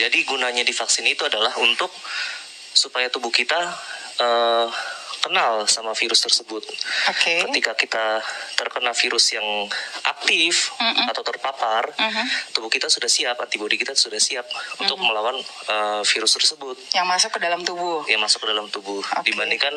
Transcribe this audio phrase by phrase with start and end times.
[0.00, 1.92] jadi gunanya divaksin itu adalah untuk
[2.72, 3.58] supaya tubuh kita
[4.16, 4.68] eh,
[5.20, 6.64] kenal sama virus tersebut.
[7.06, 7.44] Oke.
[7.44, 8.24] Ketika kita
[8.56, 9.44] terkena virus yang
[10.02, 11.12] aktif Mm-mm.
[11.12, 12.24] atau terpapar, Mhm.
[12.52, 15.36] tubuh kita sudah siap, antibodi kita sudah siap untuk melawan
[15.68, 18.00] eh, virus tersebut Yang masuk ke dalam tubuh.
[18.08, 19.28] yang masuk ke dalam tubuh Oke.
[19.28, 19.76] dibandingkan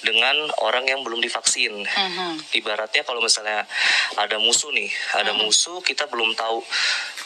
[0.00, 1.80] dengan orang yang belum divaksin.
[1.80, 2.52] Mhm.
[2.52, 3.64] Ibaratnya kalau misalnya
[4.16, 5.48] ada musuh nih, ada Hmm.
[5.48, 6.60] musuh kita belum tahu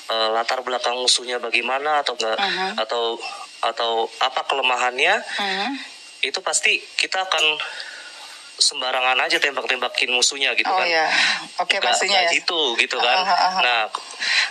[0.09, 2.81] eh, latar belakang musuhnya bagaimana atau enggak Mhm.
[2.81, 3.21] atau
[3.61, 5.69] atau apa kelemahannya, Mhm.
[6.23, 7.45] itu pasti kita akan
[8.59, 10.87] sembarangan aja tembak-tembakin musuhnya gitu Oh kan.
[10.87, 11.07] ya,
[11.57, 12.31] oke Nggak- pastinya ya.
[12.33, 13.17] gitu gitu kan.
[13.17, 13.53] Ah, ah.
[13.61, 13.81] Nah,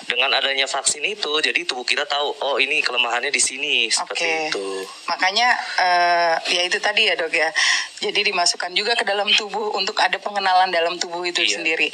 [0.05, 4.47] dengan adanya vaksin itu jadi tubuh kita tahu oh ini kelemahannya di sini seperti Oke.
[4.53, 4.67] itu.
[5.09, 7.49] Makanya eh, ya itu tadi ya dok ya.
[7.97, 11.57] Jadi dimasukkan juga ke dalam tubuh untuk ada pengenalan dalam tubuh itu Iya.
[11.57, 11.89] sendiri.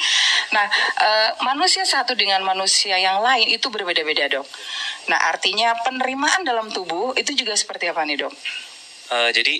[0.51, 0.67] Nah
[0.99, 4.47] eh, manusia satu dengan manusia yang lain itu berbeda-beda dok.
[5.07, 8.33] Nah artinya penerimaan dalam tubuh itu juga seperti apa nih dok?
[9.13, 9.59] Eh, jadi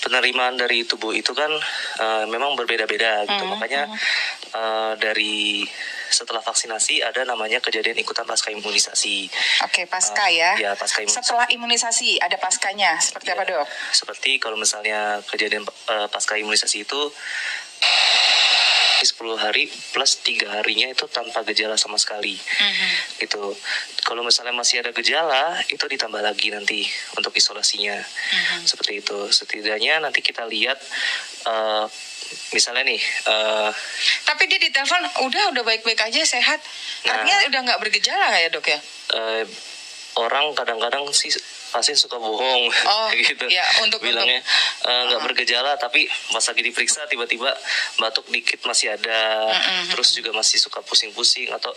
[0.00, 1.52] penerimaan dari tubuh itu kan
[2.00, 3.44] eh, memang berbeda-beda gitu.
[3.44, 3.86] Hmm, Makanya
[4.50, 5.62] eh, dari
[6.10, 9.30] setelah vaksinasi ada namanya kejadian ikutan pasca imunisasi.
[9.62, 10.50] Oke pasca Eh, ya.
[10.58, 11.22] ya, pasca imunisasi.
[11.22, 13.66] Setelah imunisasi ada paskanya seperti apa Ya, dok?
[13.94, 17.00] Seperti kalau misalnya kejadian eh, pasca imunisasi itu
[19.02, 22.88] 10 hari plus tiga harinya itu tanpa gejala sama sekali Mhm.
[23.18, 23.52] gitu.
[24.02, 26.84] Kalau misalnya masih ada gejala itu ditambah lagi nanti
[27.14, 28.64] untuk isolasinya Mhm.
[28.64, 29.18] seperti itu.
[29.28, 30.76] Setidaknya nanti kita lihat
[31.40, 31.84] eh,
[32.50, 33.70] misalnya nih eh,
[34.22, 36.60] Tapi dia ditelepon udah udah baik-baik aja sehat.
[37.04, 37.12] Nah.
[37.16, 38.78] Artinya udah nggak bergejala ya dok ya?
[39.10, 39.44] eh,
[40.16, 41.30] orang kadang-kadang sih
[41.70, 42.66] pasti suka bohong.
[42.90, 43.46] Oh, gitu.
[43.46, 44.42] ya, untuk- bilangnya
[44.82, 45.26] eh, nggak Uh-uh.
[45.26, 47.50] bergejala tapi pas lagi diperiksa tiba-tiba
[47.96, 49.46] batuk dikit masih ada.
[49.50, 49.90] Mm-mm.
[49.90, 51.70] terus juga masih suka pusing-pusing atau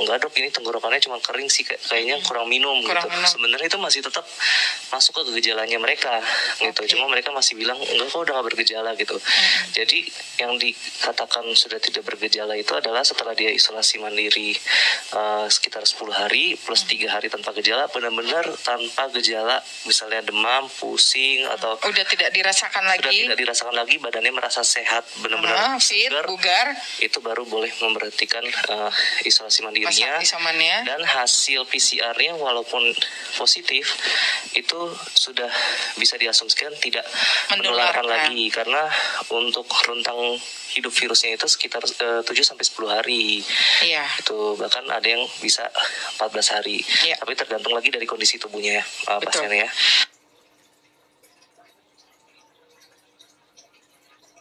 [0.00, 3.12] nggak dok ini tenggorokannya cuma kering sih kayak- kayaknya kurang minum Kurang gitu.
[3.12, 3.26] minum.
[3.26, 4.24] sebenarnya itu masih tetap
[4.90, 6.20] masuk ke gejalanya mereka
[6.58, 6.80] gitu.
[6.90, 9.16] Cuma mereka masih bilang enggak kok udah nggak bergejala gitu.
[9.70, 9.98] Jadi
[10.38, 14.52] yang dikatakan sudah tidak bergejala itu adalah setelah dia isolasi mandiri
[15.10, 21.42] eh, sekitar 10 hari plus tiga hari tanpa gejala benar-benar tanpa gejala misalnya demam pusing
[21.46, 23.26] atau Udah tidak dirasakan sudah lagi.
[23.26, 26.66] tidak dirasakan lagi badannya merasa sehat benar-benar fit, segar bugar,
[26.98, 28.90] itu baru boleh memperhatikan eh,
[29.24, 30.84] isolasi mandirinya isomannya.
[30.84, 32.82] dan hasil PCR-nya walaupun
[33.34, 33.96] positif
[34.52, 34.78] itu
[35.10, 35.50] sudah
[35.96, 37.04] bisa diasumsikan tidak
[37.50, 38.30] menularkan Menularkan.
[38.30, 38.82] lagi karena
[39.30, 40.38] untuk rentang
[40.70, 43.42] hidup virusnya itu sekitar eh, 7 sampai 10 hari.
[43.82, 44.06] Iya.
[44.22, 45.66] Itu bahkan ada yang bisa
[46.14, 46.78] 14 hari.
[47.02, 47.18] Iya.
[47.18, 48.86] Tapi tergantung lagi dari kondisi tubuhnya ya,
[49.20, 49.26] Betul.
[49.30, 49.70] pasiennya ya.